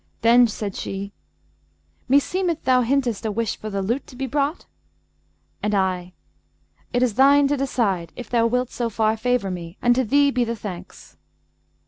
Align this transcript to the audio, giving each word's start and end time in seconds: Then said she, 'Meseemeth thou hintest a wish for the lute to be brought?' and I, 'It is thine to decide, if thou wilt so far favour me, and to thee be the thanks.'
Then 0.21 0.47
said 0.47 0.75
she, 0.75 1.13
'Meseemeth 2.09 2.63
thou 2.63 2.81
hintest 2.81 3.23
a 3.23 3.31
wish 3.31 3.55
for 3.57 3.69
the 3.69 3.83
lute 3.83 4.07
to 4.07 4.15
be 4.15 4.25
brought?' 4.25 4.65
and 5.61 5.75
I, 5.75 6.13
'It 6.91 7.03
is 7.03 7.13
thine 7.13 7.47
to 7.49 7.55
decide, 7.55 8.11
if 8.15 8.27
thou 8.27 8.47
wilt 8.47 8.71
so 8.71 8.89
far 8.89 9.15
favour 9.15 9.51
me, 9.51 9.77
and 9.79 9.93
to 9.93 10.03
thee 10.03 10.31
be 10.31 10.43
the 10.43 10.55
thanks.' 10.55 11.17